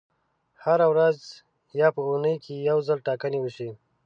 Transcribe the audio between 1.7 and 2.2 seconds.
یا په